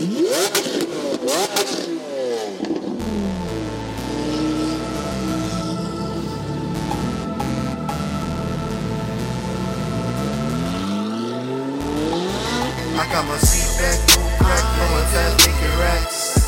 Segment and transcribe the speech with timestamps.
[0.00, 0.04] I
[13.10, 16.47] got my seat back, boom, crack, blowing fast, making racks.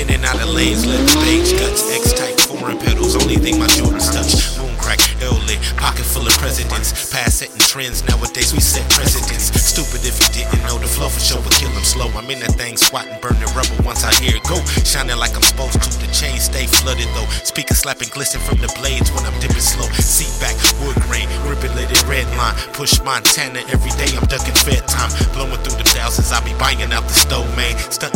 [0.00, 3.68] In and out of lanes, the beige guts, X type foreign pedals, only thing my
[3.76, 4.56] Jordans touch.
[4.56, 7.12] Moon crack, L lit, pocket full of presidents.
[7.12, 9.52] Past setting trends, nowadays we set precedents.
[9.60, 12.08] Stupid if you didn't know the flow for sure would kill them slow.
[12.16, 14.56] I'm in that thing squatting, burning rubber once I hear it go.
[14.88, 17.28] Shining like I'm supposed to, the chain stay flooded though.
[17.44, 19.86] Speaker slapping, glisten from the blades when I'm dipping slow.
[20.00, 22.56] Seat back, wood grain, ripping lit red line.
[22.74, 25.12] Push Montana every day, I'm ducking fed time.
[25.36, 27.78] Blowing through the thousands, I be buying out the stove, man.
[27.94, 28.09] Stunting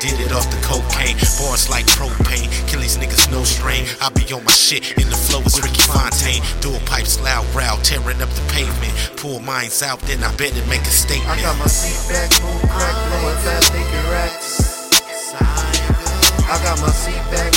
[0.00, 1.16] did it off the cocaine.
[1.36, 3.84] Bars like propane, kill these niggas no strain.
[4.00, 6.42] I be on my shit, in the flow is Ricky Fontaine.
[6.60, 8.92] Dual pipes, loud growl, tearing up the pavement.
[9.16, 11.30] Pull mines out, then I bet it make a statement.
[11.30, 14.80] I got my seat back, boom, crack, blowing fast, making racks.
[16.50, 17.52] I got my seat back,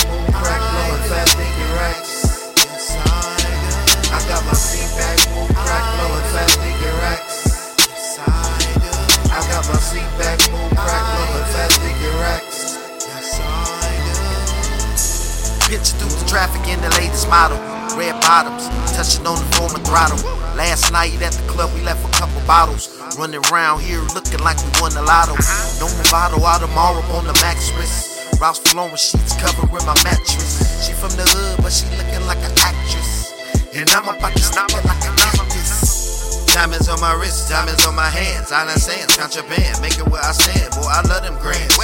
[16.43, 17.55] traffic in the latest model.
[17.95, 20.19] Red bottoms, touching on the former throttle.
[20.59, 22.91] Last night at the club, we left a couple bottles.
[23.17, 25.39] Running around here looking like we won the lotto.
[25.79, 28.27] No bottle out tomorrow on the mattress.
[28.41, 30.83] Ralph's flowing sheets covering my mattress.
[30.83, 33.31] She from the hood, but she looking like an actress.
[33.71, 36.43] And I'm about to snap it like a cactus.
[36.51, 38.51] Diamonds on my wrist, diamonds on my hands.
[38.51, 40.75] Island sands, contraband, make it where I stand.
[40.75, 41.79] Boy, I love them grands.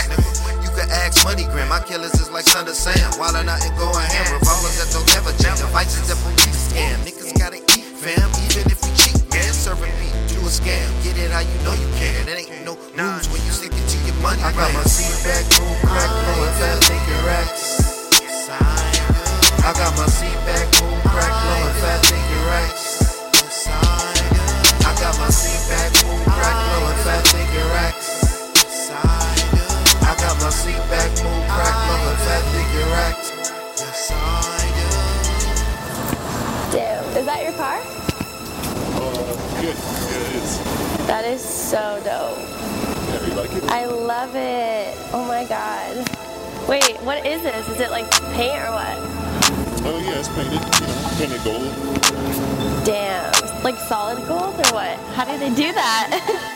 [0.89, 1.69] Nigga, you can ask Money Gram.
[1.69, 3.11] My killers is like Thunder Sam.
[3.13, 4.33] Wildin' out and going ham.
[4.33, 5.57] Revolvers that don't ever jam.
[5.57, 6.97] Devices that police scam.
[7.05, 8.29] Niggas gotta eat, fam.
[8.49, 9.53] Even if we cheat, man.
[9.53, 10.87] Serving beat, do a scam.
[11.03, 12.27] Get it how you know you can.
[12.27, 14.41] It ain't no rules when you stick it to your money.
[14.41, 14.83] I got my
[37.39, 37.79] that your car?
[38.95, 39.75] Uh, good.
[39.75, 40.57] Yeah, it is.
[41.07, 42.37] That is so dope.
[43.07, 43.63] Yeah, you like it?
[43.65, 44.97] I love it.
[45.13, 45.97] Oh my god.
[46.67, 47.67] Wait, what is this?
[47.69, 48.97] Is it like paint or what?
[49.81, 50.61] Oh, yeah, it's painted.
[51.17, 52.85] Painted gold.
[52.85, 53.63] Damn.
[53.63, 54.97] Like solid gold or what?
[55.15, 56.45] How do they do that?